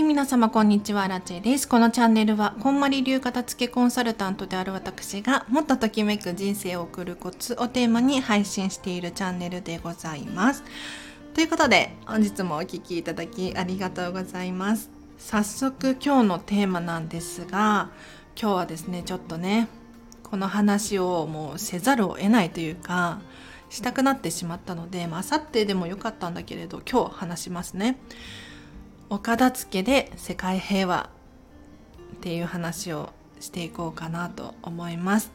[0.00, 1.06] い皆様こんにちは。
[1.08, 1.68] ラチェです。
[1.68, 10.64] このチャンネルはこんまり流片付けコンサルタントである私がもっとときめく人生を送るコツをテーマに配信しているチャンネルでございます。
[11.34, 14.90] ということで本日もお聴きいただきありがとうございます。
[15.18, 17.90] 早速今日のテーマなんですが
[18.40, 19.68] 今日はですねちょっとね
[20.22, 23.20] この話をもうせざるを得ないというか
[23.68, 27.98] したくなってしまったので、まあさってでもよかったんだけれど今日話しますね。
[29.12, 31.10] お片付けで世界平和
[32.14, 33.10] っていう話を
[33.40, 35.32] していこうかなと思います。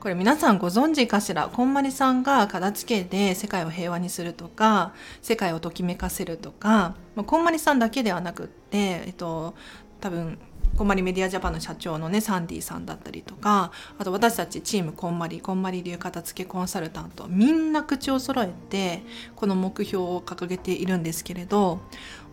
[0.00, 1.48] これ皆さんご存知かしら？
[1.48, 9.54] こんまりさんが片付けで世界を平和にするとか世界をときめかせるとか、まあ、こんまりさんだけではなくって、えっと、
[10.00, 10.38] 多分
[10.76, 19.02] こんまりメディアジャパンの社長のねサンディさんだったりとかあと私たちチームこんまりこんまり流片付けコンサルタントみんな口を揃えて
[19.36, 21.80] この目標を掲げているんですけれど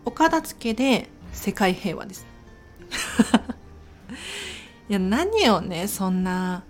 [0.06, 2.26] お片付けで世界平和です
[4.90, 6.64] いや何をねそんな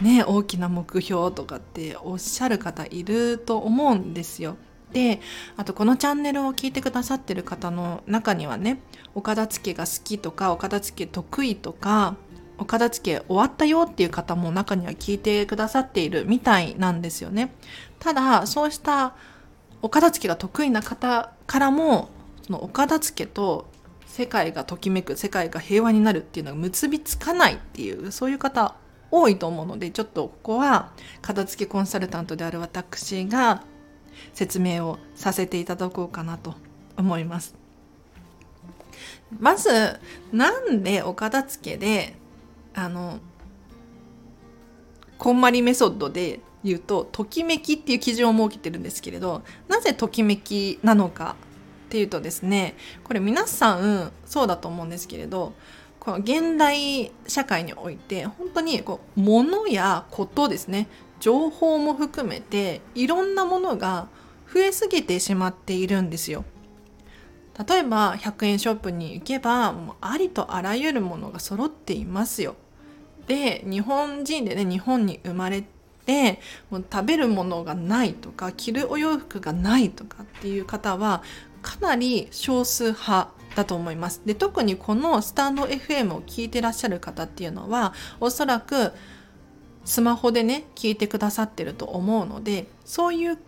[0.00, 4.56] ね大きな目標とかっておっしゃる方いると思うんですよ。
[4.92, 5.20] で
[5.56, 8.82] あとこのチャンネルを聞いてくださってる方の中にはね
[9.14, 12.16] お片付けが好きとかお片付け得意とか
[12.58, 17.54] お片付け終わったよっていう方も中には聞いてくださっているみたいなんですよね。
[17.98, 19.14] ただそうした
[19.80, 22.10] お片付けが得意な方からも
[22.42, 23.66] そのお片付けと
[24.06, 28.76] 世界がときめく世界が平和になるっていうのが結びつかないっていうそういう方
[29.10, 33.62] 多いと思うのでちょっとここは片付けコンサルタントである私が
[34.34, 36.54] 説明をさせていただこうかなと
[36.96, 37.54] 思います。
[39.38, 39.70] まず
[40.32, 42.14] なんでお片付けで
[42.74, 43.18] あの
[45.18, 51.36] こんまりメソッドで言うとときめきっていう基準を設けてるんですけれどなぜときめきなのか
[51.92, 55.52] っていうとですねこれ皆さんそうだと思うんですけれど
[56.00, 60.88] この現代社会において本当にこう物やことですね
[61.20, 64.08] 情報も含めていろんなものが
[64.50, 66.44] 増えすぎてしまっているんですよ。
[67.68, 72.56] 例えば100円ショップに行けばもうありとあらゆるものが揃っていますよ。
[73.26, 75.62] で日本人でね日本に生まれ
[76.06, 81.22] てもう食べるものがないとか着るお洋服がないとかっていう方は
[81.62, 84.22] かなり少数派だと思います。
[84.24, 88.92] で特にこのスタンド FM を聞いてらっしゃる方っていうのはおそらく
[89.84, 93.38] スマホでね聞いてくださってると思うのでそういう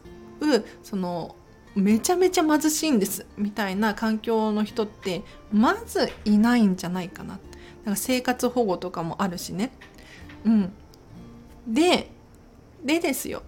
[0.83, 1.37] その
[1.75, 7.41] めちゃめちゃ貧しいんですみたいな環境の人ってまずいないんじゃないかな。
[7.85, 9.73] なんか生活保護とかもあるしね。
[10.45, 10.73] うん。
[11.67, 12.11] で、
[12.85, 13.43] でですよ。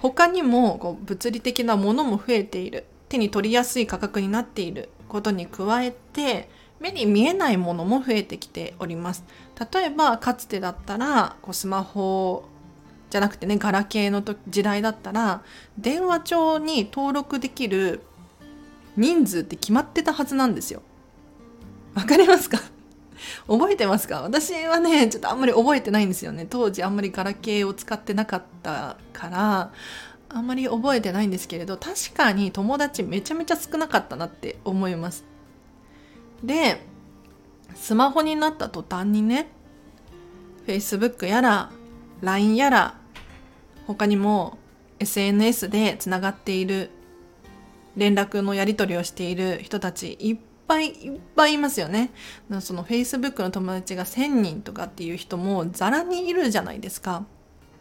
[0.00, 2.84] 他にもこう物理的なものも増えている。
[3.08, 6.48] 手に取りやすい価格になっていることに加えて、
[6.80, 9.24] 目に見えないものも増えてきております。
[9.72, 12.44] 例えばかつてだったらこうスマホ
[13.10, 15.42] じゃなくてねガラケーの時代だったら
[15.76, 18.02] 電話帳に登録できる
[18.96, 20.82] 人数って決まってたはずなんですよ。
[21.94, 22.60] わかりますか？
[23.48, 24.22] 覚えてますか？
[24.22, 29.72] 私はねちょっとあんまり覚えてないんですよね当時あんまりガラケーを使ってなかったから
[30.30, 35.24] あんまり覚えてないんですけれど確かに友達めちゃめちゃ少なかったなって思います
[36.42, 36.82] で
[37.74, 39.48] スマホになった途端にね
[40.66, 41.70] Facebook やら
[42.20, 42.94] LINE やら
[43.86, 44.58] 他にも
[45.00, 46.90] SNS でつながっている
[47.96, 52.10] 連絡のやり取りをしている人たちいっぱいいっぱいいますよね。
[52.60, 57.24] その Facebook の友達が1000人とかっていう人もザラにいるじゃないですか。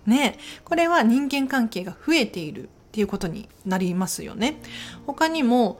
[0.07, 4.59] ねこれは人間関係が増えているっていうことになりますよね。
[5.05, 5.79] 他にも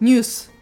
[0.00, 0.52] ニュース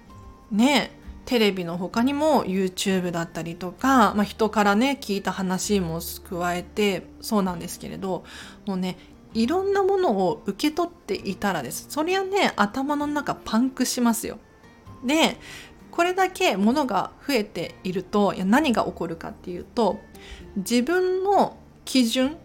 [0.50, 0.93] ね
[1.27, 6.00] テレビの他にも YouTube だったりとか、まあ、人からね聞いた話も
[6.31, 8.25] 加えてそうなんですけれど
[8.65, 8.97] もうね
[9.34, 14.38] いろんなものを受け取っていたらですそりゃね頭の中パンクしますよ。
[15.05, 15.37] で
[15.91, 19.99] これだけものが増えているといや何が起こるかっていうと
[20.56, 21.56] 自分の
[21.87, 22.37] 基準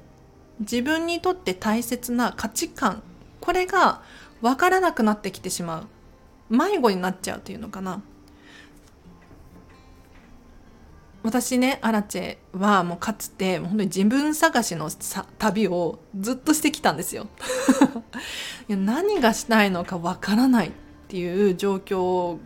[0.62, 3.04] 自分にとって大切な価値観
[3.42, 4.02] これが
[4.42, 5.88] 分からなくなってきてしまう。
[6.56, 8.02] 迷子になっちゃうっていうのかな。
[11.24, 14.90] 私ねアラチェはもうかつて本当に自分探しの
[15.38, 17.28] 旅をずっとしてきたんですよ。
[18.68, 20.72] いや何がしたいのかわからないっ
[21.08, 22.38] ていう状況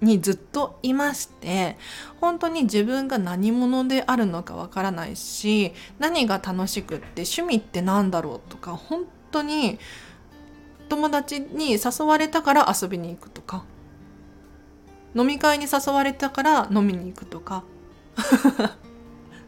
[0.00, 1.76] にずっといまして
[2.20, 9.78] 本当に自分が何者であるのかわからないし何が楽しくって趣味って何だろうとか本当に
[10.88, 13.64] 友達に誘われたから遊びに行くとか
[15.14, 17.64] 飲み会に誘われたから飲みに行くとか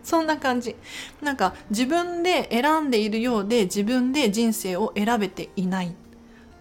[0.03, 0.75] そんな感じ。
[1.21, 5.95] なんか自分で選んでいるようで自分で人生を選べていない。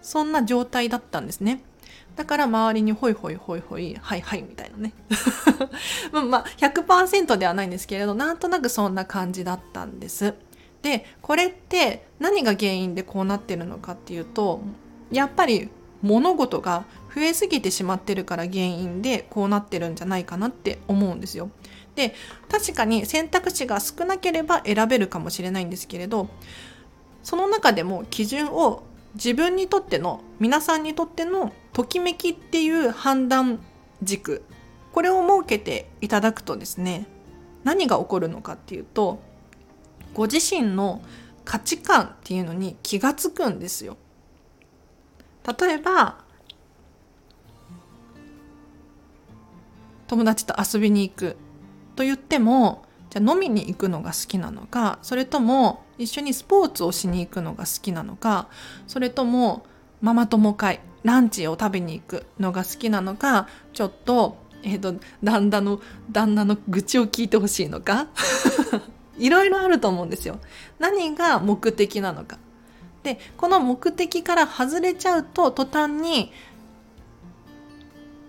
[0.02, 1.64] そんな状態だったんですね。
[2.16, 4.94] だから周りにホイホイホイホイはいはいみたいなね
[6.12, 10.36] まあ100%ではないんですけれどなんとなくそんな感じだったんです
[10.82, 14.62] でこれって何が原因でこうなってるのかっていうと
[15.12, 15.70] やっぱり
[16.02, 21.52] 物事が増えすぎてしまってるから原因でこうなってるんじゃないかなって思うんですよ。
[21.96, 22.16] で
[22.50, 26.30] 確かに選択肢が少なければ選べるかもしれないんですけれど
[27.22, 28.84] その中でも基準を
[29.16, 33.60] 自分にとっての皆さんにとってのときめきっていう判断
[34.04, 34.44] 軸
[34.92, 37.06] これを設けていただくとですね
[37.64, 39.22] 何が起こるのかっていうと
[40.14, 41.02] ご自身の
[41.46, 43.98] 価値観っていうのに気がつくんですよ。
[45.60, 46.20] 例えば
[50.08, 51.38] 友達と遊びに行く
[51.96, 58.48] と言ってもじゃあ飲みに行くのが好きなのかそれとも一緒にスポーツをしに行くのが好きなのか
[58.88, 59.66] それとも
[60.02, 65.82] ママ友会ランチを食べに行くのが好きなのかちょっと,、えーと、旦那の
[66.12, 68.08] 旦那の愚痴を聞いてほしいのか？
[69.18, 70.40] いろいろあると思うんですよ。
[70.80, 72.38] 何が目的なのか。
[73.04, 76.32] でこの目的から外れちゃうと途端に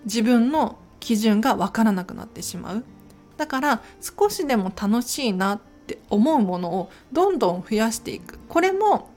[0.05, 2.83] 自分の基準がわからなくなってしまう。
[3.37, 8.39] だから少しでも楽しいなっって思うものをどんどん増やしていく。
[8.49, 9.09] これも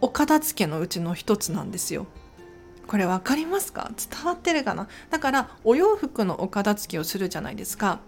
[0.00, 2.06] お片付けのうちの一つなんですよ。
[2.86, 3.90] これ分かりますか？
[3.96, 4.88] 伝わってるかな？
[5.10, 7.98] だからお洋服のお片付けをするじゃないですか。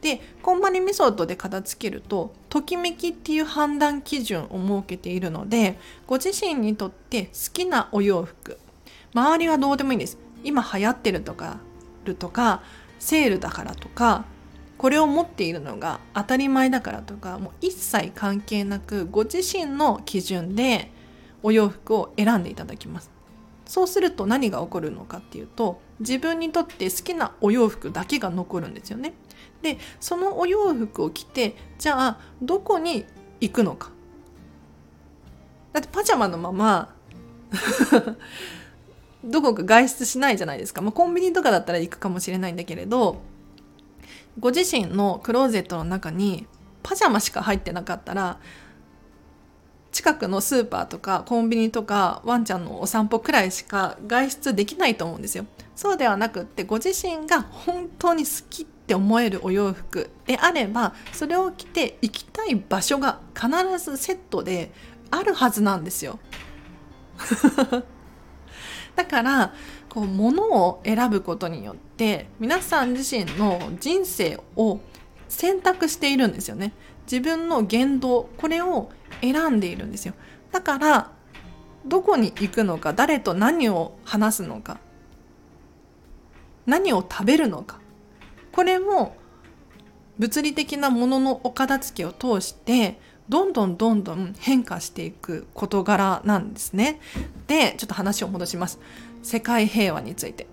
[0.00, 5.78] でこんまりメソッドで片付けるとときめきっていう判断基準を設けているので
[6.08, 8.58] ご自身にとって好きなお洋服
[9.14, 11.58] 周りはどうでもいいんです今流行ってるとか
[12.04, 12.64] るとか
[12.98, 14.24] セールだからとか
[14.82, 20.90] これを持っているのが当たり前だからとかもう一切関係なくご自身の基準で
[21.44, 23.08] お洋服を選んでいただきます。
[23.64, 29.14] そうすると何が起こるのかっていうと自分にとって好きなお洋服だけが残るんですよね。
[29.62, 33.04] でそのお洋服を着てじゃあどこに
[33.40, 33.92] 行くのか。
[35.72, 36.92] だってパジャマのまま
[39.22, 43.22] どこか外出しないじゃないですか、まあ、コンビニとかだったら行くかもしれないんだけれど
[44.38, 46.46] ご自身のクローゼットの中に
[46.82, 48.38] パジャマしか入ってなかったら
[49.92, 55.44] 近くのスーパーとかコンビニとかワンちゃんのお散歩くらいしか外出できないと思うんですよ。
[55.76, 63.48] そうではなくってご自身が本当に好きって思えるお洋服であればそれを着て行きたい場所が必
[63.78, 64.72] ずセットで
[65.10, 66.18] あるはずなんですよ。
[68.96, 69.54] だから
[69.88, 74.80] こう物を選ぶことによって皆さん自身の人生を
[75.28, 76.72] 選択しているんですよね。
[77.10, 78.90] 自分の言動これを
[79.20, 80.14] 選んでいるんですよ
[80.50, 81.10] だから
[81.86, 84.78] どこに行くのか誰と何を話すのか
[86.66, 87.80] 何を食べるのか
[88.52, 89.16] これも
[90.18, 93.00] 物理的なもののお片付けを通して
[93.32, 97.00] どんどんどんどん変化していく事柄なんですね。
[97.46, 98.78] でちょっと話を戻します。
[99.22, 100.46] 世界平和について。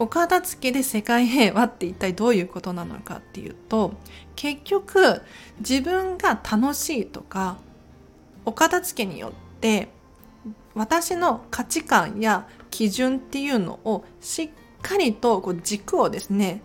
[0.00, 3.92] お片付けで世界平和って一体どういうことなのかっていうと
[4.34, 5.22] 結局
[5.60, 7.58] 自分が楽しいとか
[8.44, 9.90] お片付けによって
[10.74, 14.50] 私の価値観や基準っていうのをしっ
[14.82, 16.60] かりとこう軸をですね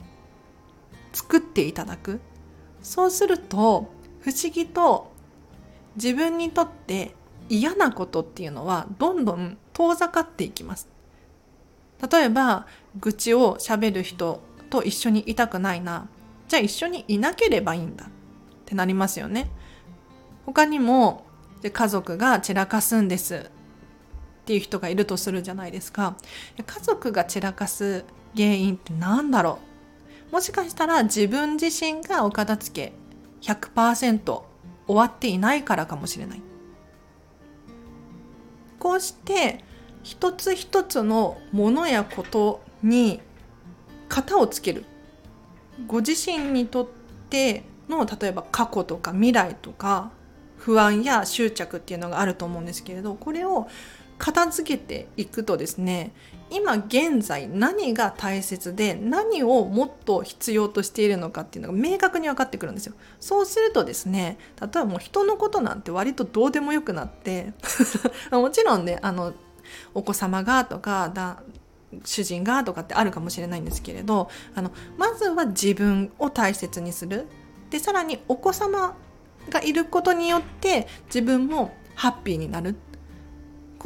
[1.14, 2.20] 作っていただく
[2.82, 3.96] そうすると
[4.28, 5.14] 不思議と
[5.96, 7.16] 自分にとって
[7.48, 10.90] 嫌なことっていうのはどんどん遠ざかっていきます。
[12.12, 12.68] 例えば
[13.00, 16.10] 愚痴をしゃべる人と一緒にいたくないな。
[16.50, 18.08] じゃあ一緒にいなければいいんだ。
[18.08, 18.10] っ
[18.66, 19.50] てなりますよね。
[20.46, 21.24] 他にも
[21.64, 23.50] 家族が散らかすんです。
[24.42, 26.18] っていう人がいるとするじゃないですか。
[26.66, 28.04] 家族が散らかす
[28.36, 29.60] 原因って何だろ
[30.30, 30.34] う。
[30.34, 33.07] もしかしたら自分自身がお片付け
[33.42, 34.42] 100%
[34.88, 36.42] 終わっていないからかもしれない。
[38.80, 39.64] こうして
[40.04, 43.20] 一つ一つのものやことに
[44.08, 44.86] 型をつける。
[45.86, 46.88] ご自身にとっ
[47.30, 50.12] ての例えば過去とか未来とか
[50.58, 53.68] 不安や執着っていうのがあると思うんですけれどこれを
[54.18, 56.12] 片付けていくとですね
[56.50, 62.94] 今現在何が大切で何をもっと必要としているのかっていうのが明確に分かってくるんですよ。
[63.20, 67.54] そうするとですね例えばもう人のことなんて割とどうでもよくなって
[68.32, 69.34] もちろんねあの
[69.94, 71.42] お子様がとかだ
[72.06, 77.28] 主人がとかってあるかもしれないんですけれどあのまずは自分を大切にする。
[77.70, 78.96] でさらにお子様
[79.50, 82.76] がいることによって自分もハッピーになる。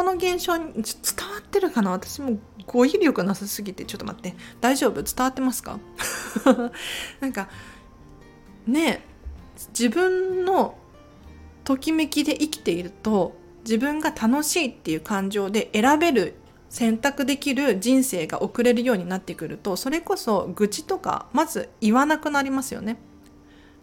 [0.01, 0.83] この現象に伝わ
[1.37, 1.91] ってるかな？
[1.91, 3.85] 私も語彙力なさすぎて。
[3.85, 4.33] ちょっと待って。
[4.59, 5.03] 大丈夫？
[5.03, 5.77] 伝わってますか？
[7.21, 7.49] なんか
[8.65, 9.05] ね
[9.69, 10.75] 自分の
[11.63, 16.33] ときめきで生きていると自分が楽しいっていう感情で選べる
[16.71, 22.97] 選択できる人生が送れるようになってくるとそれこそ愚痴とかまず言わなくなりますよね。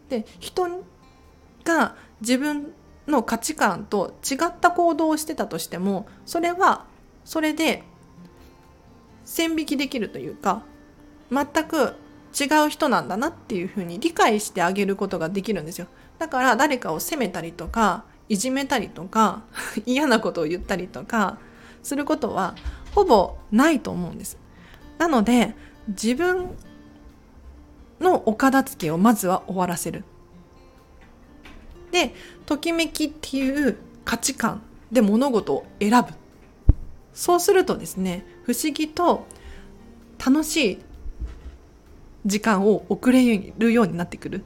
[0.08, 0.66] で人
[1.62, 2.72] が自分
[3.08, 6.84] の価値観と違った行動をしてたとしてもそれは
[7.24, 7.82] それで
[9.24, 10.62] 線引きできるというか
[11.30, 11.94] 全く
[12.38, 15.86] 違う人なんだなっていうふうに理解してあげることができるんですよ。
[16.18, 19.42] だから誰かを責めたりとかいじめたりとか
[19.86, 21.38] 嫌なことを言ったりとか
[21.82, 22.54] することは
[22.94, 24.38] ほぼないと思うんです。
[24.98, 25.54] なので
[25.88, 26.50] 自分
[28.00, 30.04] のお片付けをまずは終わらせる。
[31.90, 32.14] で
[32.46, 36.08] ときめきっていう価値観で物事を選ぶ。
[37.12, 39.26] そうするとですね不思議と
[40.24, 40.78] 楽しい
[42.24, 44.44] 時間を送れるようになってくる。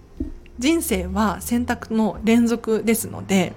[0.59, 3.55] 人生は選択の連続ですので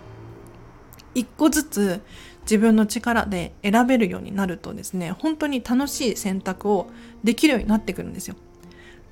[1.14, 2.02] 一個ずつ
[2.42, 6.88] 自分の力で選べるようになるとですね本当に楽しい選択を
[7.24, 8.36] できるようになってくるんですよ。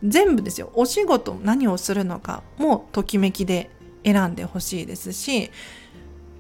[0.03, 0.69] 全部ですよ。
[0.73, 3.69] お仕事何をするのかもときめきで
[4.03, 5.51] 選んでほしいですし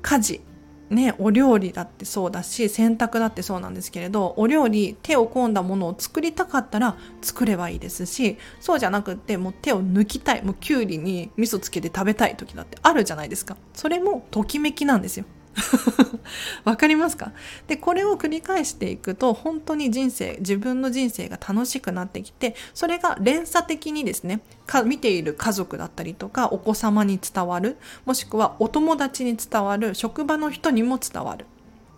[0.01, 0.41] 家事
[0.89, 13.57] ね、お料理だってそうだし洗濯だってそうなんですけれどお料理手を込んだものを作りたかったら作ればいいですしそうじゃなくってもう手を抜きたいもうきゅうりに味噌つけて食べたい時だってあるじゃないですか。
[13.73, 15.25] それもときめきなんですよ。
[16.63, 17.31] わかりますか？
[17.67, 31.45] でこれを繰り返していくと本当に人生自分の人生が楽しくなってきてそれが連鎖的にですねか見ている家族だったりとかお子様に伝わるもしくはお友達に伝わる職場の人にも伝わる。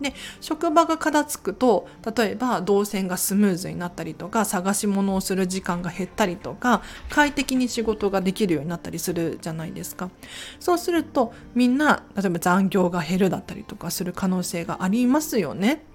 [0.02, 1.88] で職場が片付くと
[2.18, 10.10] 例えば動線がスムーズになったりとか探し物をする時間が減ったりとか快適に仕事ができるようになったりするじゃないですか。
[10.60, 15.86] そうするとみんな例えば残業が減るだったりとかする可能性がありますよね。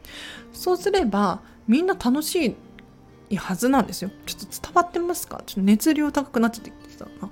[0.52, 2.56] そうすればみんな楽し
[3.28, 4.10] いはずなんですよ。
[4.26, 5.42] ちょっと伝わってますか？
[5.44, 7.30] ちょっと熱量高くなっちゃってきたな。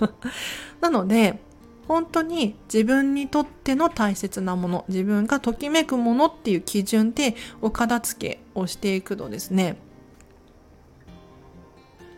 [0.80, 1.44] なので
[1.88, 9.76] 本当に自分にとっての大切なもの自分がときめくものっていう基準でお片付けをしていくとですね。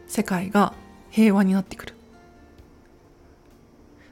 [0.07, 0.73] 世界が
[1.11, 1.95] 平和になってくる。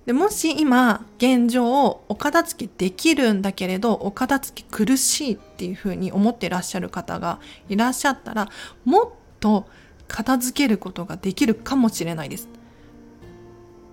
[0.04, 8.48] でもし今現状お片付けできるんだけれどお片付け苦しいっていうふうに思っていらっしゃる方がいらっしゃったら
[8.84, 9.08] もっ
[9.40, 9.66] と
[10.06, 12.48] 片付けることができるかもしれないです。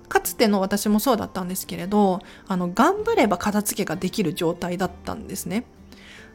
[0.10, 5.65] かつての私もそうだったんですけれどあの頑張れば片付けができる状態だったんですね。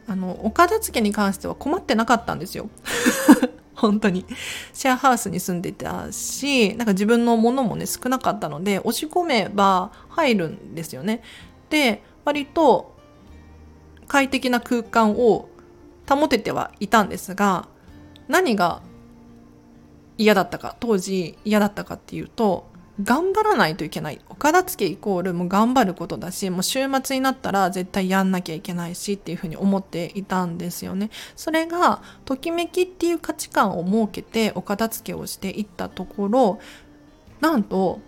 [0.07, 2.69] あのお片付けに関しては困ってなかったんですよ。
[3.75, 4.25] 本当に。
[4.73, 11.21] シェアハウスに住んでたしなんか自分のものもね少なかったので押し込めば入るんですよね。
[11.69, 12.95] で割と
[14.07, 15.49] 快適な空間を
[16.09, 17.67] 保ててはいたんですが
[18.27, 18.81] 何が
[20.17, 22.68] 嫌だったか当時嫌だったかっていうと
[23.01, 24.19] 頑張らないといけない。
[24.29, 31.09] お片付けイコールもう頑張ることだし、もう週末になったら絶対やんなきゃいけないしっていうふうに思っていたんですよね。
[31.35, 36.59] それが、ときめきっていう価値観を設けてお片付けをしていったところ、
[37.39, 38.01] なんと、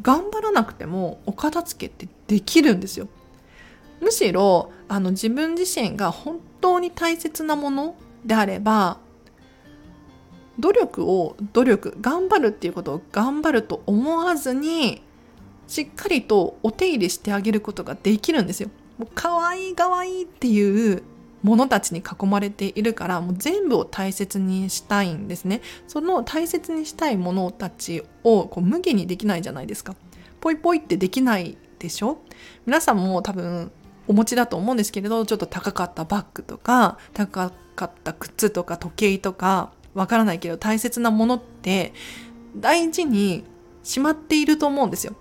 [0.00, 3.08] 頑張らなくてもお片付けってできるんですよ。
[4.00, 8.98] むしろ、あの自分自身が本当に大切なものであれば、
[10.58, 15.02] 努力を努力頑張るっていうことを頑張ると思わずに
[15.66, 18.70] しっかりとお手入れしてあげることができるんですよ。
[18.98, 21.02] もう可愛い可愛いっていう
[21.42, 25.60] ものたちに囲まれているからもう全部を大切にしたいんですね。
[25.86, 29.94] その大切にしたいものたちをこう無限にできないじゃないですか。
[30.40, 32.18] ポイポイってできないでしょ？
[32.66, 33.70] 皆さんも多分
[34.08, 41.92] お持ちだと思うんですけれどちょっと高かったバッグとか高かった靴とか時計とかわからないけど大切なものって
[42.56, 43.44] 大事に
[43.82, 45.14] しまっていると思うんですよ。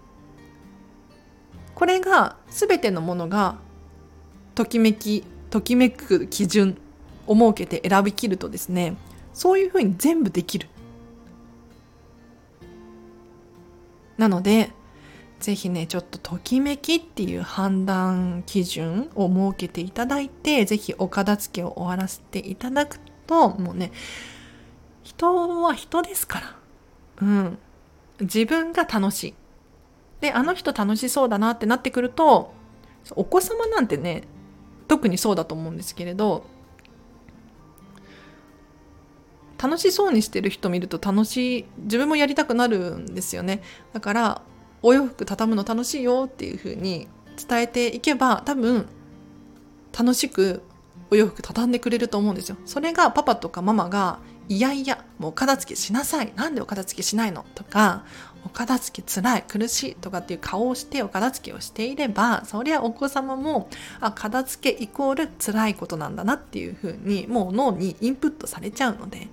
[1.73, 3.57] これが全てのものが
[4.53, 6.77] ときめきときめく基準
[7.25, 8.95] を設けて選びきるとですね
[9.33, 10.69] そういうふうに全部できる。
[14.17, 14.71] なので
[15.39, 23.91] ぜひねちょっとときめきっていう判断基準を設けていただいてぜひお片付けを終わらせていただくともうね
[25.07, 26.55] 人は人ですから。
[27.21, 27.57] うん。
[28.19, 29.33] 自分が楽しい。
[30.19, 32.51] であの人楽しそうだなってなってくると
[33.11, 34.23] お子様なんてね
[34.87, 36.43] 特にそうだと思うんですけれど
[39.61, 43.61] 楽しそうにしてる人見ると楽しい自分もやりたくなるんですよね。
[43.93, 44.41] だから
[44.81, 47.07] お洋服畳むの楽しいよっていう風に
[47.47, 48.87] 伝えていけば多分
[49.97, 50.63] 楽しく
[51.11, 52.57] お洋服畳んでくれると思うんですよ。
[52.65, 56.31] それがパパとかママがいやいやもうお片付けしなさい。
[56.35, 57.45] なんでお片付けしないの？
[57.53, 58.05] とか
[58.45, 69.27] お片付けつらい苦しいとかっていう顔をしてお片付けをしていればそりゃお子様もあ片付けイコール辛いことなんだなっていうふうにもう脳にインプットされちゃうので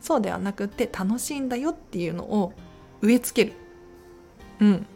[0.00, 2.54] そうではなくて楽しいんだよっていうのを
[3.02, 3.56] 植え付ける。
[4.60, 4.86] うん。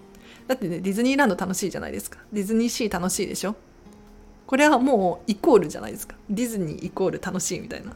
[0.46, 2.18] だってねディズニーランド楽しいじゃないですか。
[2.32, 3.56] ディズニーシー楽しいでしょ？
[4.46, 6.16] これはもうイコールじゃないですか。
[6.30, 7.94] ディズニーイコール楽しいみたいな。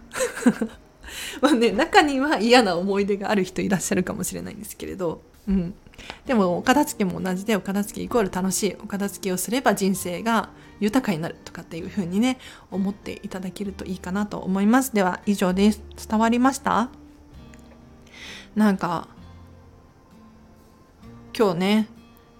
[1.40, 5.22] まあね中には嫌な思い出がある人いらっしゃるかもしれないんですけれど。
[5.48, 5.74] うん、
[6.26, 8.76] でもお片付けも同じでお片付けイコール楽しい。
[8.82, 12.38] お片付けをすれば人生が豊かになるとかっていう風にね
[12.70, 14.94] 思っていただけるといいかなと思います。
[14.94, 15.80] では以上です。
[16.08, 16.90] 伝わりました？
[18.54, 19.08] なんか
[21.36, 21.88] 今日ね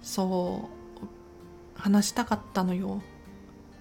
[0.03, 0.69] そ
[1.03, 3.01] う話したかったのよ。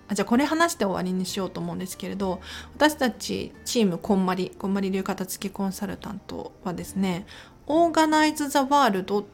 [0.08, 2.42] あじゃあこれ話して終わりにしようと思うんですけれど
[2.76, 7.26] 私たちチームこんまりこんまり流片付けコンサルタントはですね
[7.68, 9.28] オーガナイズ・ザ・ワールド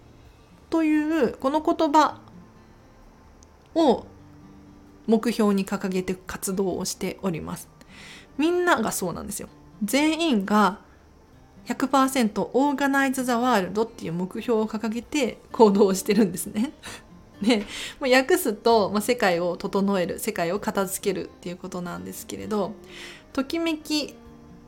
[0.69, 2.19] というこの言葉
[3.75, 4.05] を
[5.05, 7.69] 目標に掲げて活動をしております。
[8.37, 9.49] みんながそうなんですよ。
[9.83, 10.79] 全員が
[11.65, 16.73] 100%オーガナイズ・ザ・ワールドっていう目標を掲げて行動をしてるんですね。
[17.43, 17.65] で
[17.99, 22.71] もう訳すと、まあ、世界を整える世界を片付けるっていうことなんですけれど
[23.33, 24.15] ときめき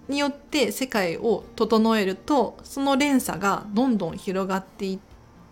[0.08, 5.00] によって世界を整えるとその連鎖がどんどん広がっていっ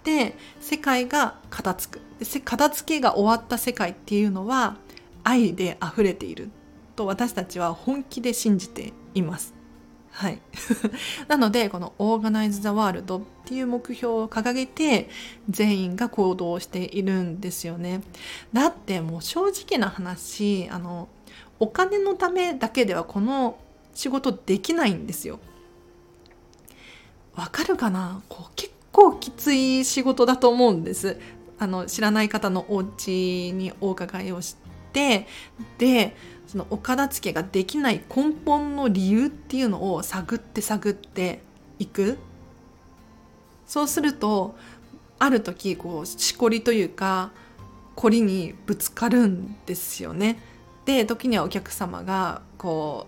[0.03, 4.77] て世界が片付く片付けが終わった世界っていうのは
[5.23, 6.51] 愛で溢れている
[6.95, 9.62] と私たちは本気で信じています。
[10.13, 10.39] はい、
[11.27, 15.09] なのでこの「オーガナイズ・ザ・ワールド」っていう目標を掲げて
[15.49, 18.01] 全員が行動しているんですよね。
[18.53, 21.09] だってもう正直な話あの
[21.59, 23.57] お金のためだけではこの
[23.95, 25.39] 仕事できないんですよ。
[27.35, 28.21] わかるかな？
[28.29, 31.17] こう結構きつい仕事だと思うんです。
[31.57, 34.57] あの知らない方のお家にお伺いをし
[34.91, 35.27] て
[35.79, 36.15] で
[36.53, 41.41] そのお片付けができない根本の理由っていうのを探って探って
[41.79, 42.19] いく。
[43.65, 44.53] そうすると
[45.17, 47.31] ある時こうしこりというか
[47.95, 50.37] 凝りにぶつかるんですよね。
[50.85, 53.07] で時にはお客様がこ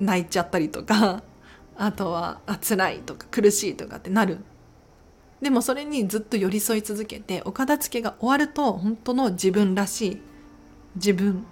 [0.00, 1.22] う泣いちゃったりとか
[1.78, 4.38] あとはあ辛いとか苦しいとかってなる。
[5.40, 10.20] でもそれにずっと寄り添い続けてお片付けが終わると本当の自分らしい。
[10.96, 11.46] 自分。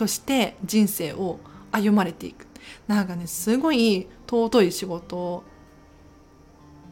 [0.00, 1.38] として人生を
[1.70, 2.46] 歩まれていく。
[2.88, 5.44] なんかねすごい尊い仕事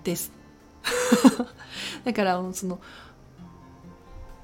[0.05, 0.31] です。
[2.05, 2.79] だからその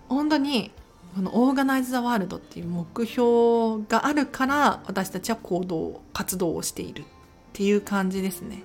[0.08, 0.70] 本当に
[1.14, 7.04] このオーガナイズ・ザ・ワールドっていう目標があるから私たちは行動活動をしているっ
[7.52, 8.62] ていう感じですね。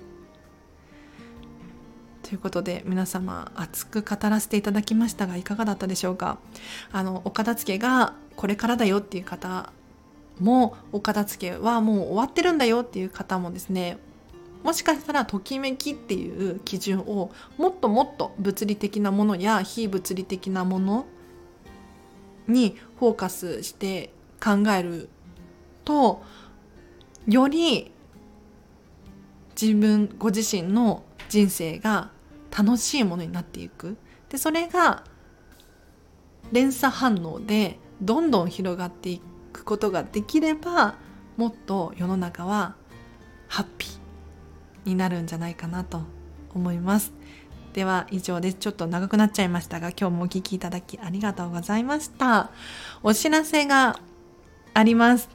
[2.22, 6.38] ということで皆様熱く語らせていただきましたがいかがだったでしょうか？
[6.90, 9.72] あのお片付けがこれからだよっていう方
[10.40, 13.98] もお片付けはもう終わってるんだよっていう方もですね
[14.62, 21.06] もしかしたらときめきっていう基準をもっともっと物理的なものや非物理的なもの
[22.46, 25.08] にフォーカスして考える
[25.84, 26.22] と
[27.26, 27.92] より
[29.60, 32.10] 自分ご自身の人生が
[32.56, 33.96] 楽しいものになっていく。
[34.28, 35.04] でそれが
[36.52, 39.20] 連鎖反応でどんどん広がってい
[39.60, 40.96] くことができれば
[41.36, 42.74] もっと世の中は
[43.48, 46.02] ハッピーになるんじゃないかなと
[46.54, 47.12] 思います。
[47.72, 48.56] では以上です。
[48.58, 52.50] ちょっと長くなっちゃいましたが、今日もお聴きいただきありがとうございました。
[53.02, 54.00] お知らせが
[54.74, 55.28] あります。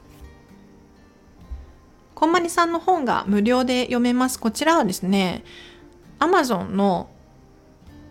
[2.14, 4.38] こんまりさんの本が無料で読めます。
[4.38, 5.44] こちらはですね、
[6.18, 7.08] Amazon の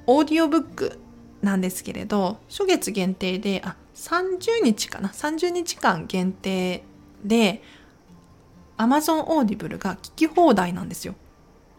[0.07, 0.99] オーディオブック
[1.41, 6.83] なんですけれど、初月限定で、あ、30日かな ?30 日間限定
[7.23, 7.63] で、
[8.77, 11.15] Amazon オーディブルが聞き放題なんですよ。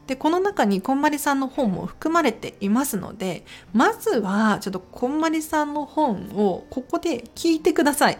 [0.07, 8.18] でこの中にこんまりさんの本も含まれていますのでまずはちょっとこんまりさんの本をここで聞いてください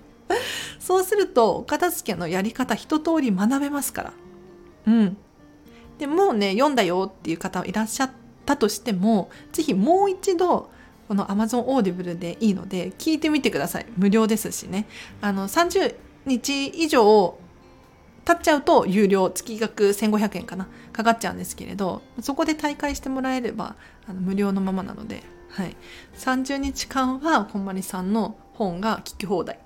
[0.78, 4.12] そうするとお片付けのやり方一通り学べますから
[4.86, 5.16] うん
[5.98, 8.10] でもうね読んだよっていう方いらっしゃっ
[8.44, 10.70] たとしても是非もう一度
[11.08, 13.86] この Amazon Audible でいいので聞いてみてください。
[13.96, 14.86] 無料ですしね。
[15.20, 15.94] あの30
[16.26, 17.38] 日以上
[18.24, 19.30] 経っちゃうと有料。
[19.30, 20.68] 月額1500円かな。
[20.92, 23.76] かかっちゃうんですけれどそこで大会してもらえれば
[24.08, 25.76] あの無料のままなので、はい、
[26.16, 29.58] 30日間はこんまりさんの本が聞き放題。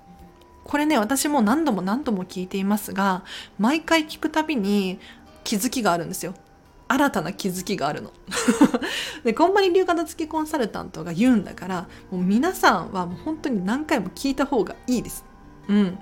[0.65, 3.23] これね私も何度も何度も聞いていますが
[3.57, 4.99] 毎回聞くたびに
[5.43, 6.35] 気づきがあるんですよ。
[6.91, 8.11] 新たな気づきがあるの。
[9.23, 15.23] で、こんまり流片付きコンサルタントが言うんだから、もう皆さんはもう本当に何回も聞いた方がいいです。
[15.69, 15.97] うん。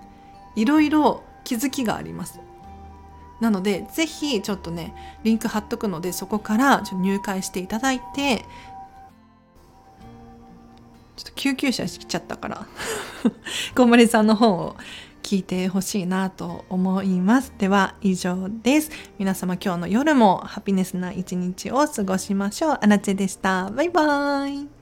[0.56, 2.40] いろいろ気づきがあります。
[3.40, 8.46] なので、ぜひちょっとね、リンク貼っとくので、そこからちょ入会していただいて、
[11.18, 12.66] ちょっと救急車来ちゃったから、
[13.76, 14.76] こんまりさんの本を
[15.30, 17.54] 聞いてほしいなと思います。
[17.60, 18.90] では以上です。
[19.20, 22.80] 皆様今日の夜もハピネスな一日を過ごしましょう。
[22.82, 23.70] アナチェでした。
[23.70, 24.79] バイバーイ。